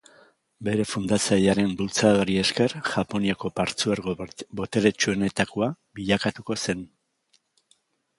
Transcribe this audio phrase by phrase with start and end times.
[0.67, 4.15] Bere fundatzailearen bultzadari esker Japoniako partzuergo
[4.61, 5.69] boteretsuenetakoa
[6.01, 6.83] bilakatuko zen.